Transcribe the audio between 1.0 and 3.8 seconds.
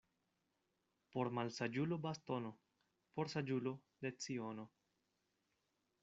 Por malsaĝulo bastono— por saĝulo